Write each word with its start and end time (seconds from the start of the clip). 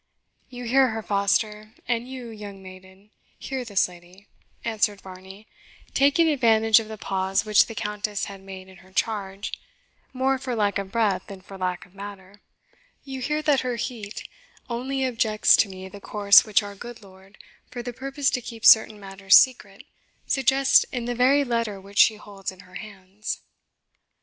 "You 0.49 0.63
hear 0.63 0.87
her, 0.87 1.03
Foster, 1.03 1.73
and 1.87 2.07
you, 2.09 2.29
young 2.29 2.63
maiden, 2.63 3.11
hear 3.37 3.63
this 3.63 3.87
lady," 3.87 4.25
answered 4.65 4.99
Varney, 4.99 5.45
taking 5.93 6.27
advantage 6.27 6.79
of 6.79 6.87
the 6.87 6.97
pause 6.97 7.45
which 7.45 7.67
the 7.67 7.75
Countess 7.75 8.25
had 8.25 8.41
made 8.41 8.67
in 8.67 8.77
her 8.77 8.91
charge, 8.91 9.51
more 10.11 10.39
for 10.39 10.55
lack 10.55 10.79
of 10.79 10.91
breath 10.91 11.27
than 11.27 11.39
for 11.41 11.55
lack 11.55 11.85
of 11.85 11.93
matter 11.93 12.41
"you 13.03 13.19
hear 13.21 13.43
that 13.43 13.59
her 13.59 13.75
heat 13.75 14.27
only 14.71 15.05
objects 15.05 15.55
to 15.57 15.69
me 15.69 15.87
the 15.87 16.01
course 16.01 16.45
which 16.45 16.63
our 16.63 16.73
good 16.73 17.03
lord, 17.03 17.37
for 17.69 17.83
the 17.83 17.93
purpose 17.93 18.31
to 18.31 18.41
keep 18.41 18.65
certain 18.65 18.99
matters 18.99 19.35
secret, 19.35 19.85
suggests 20.25 20.83
in 20.85 21.05
the 21.05 21.13
very 21.13 21.43
letter 21.43 21.79
which 21.79 21.99
she 21.99 22.15
holds 22.15 22.51
in 22.51 22.61
her 22.61 22.73
hands." 22.73 23.41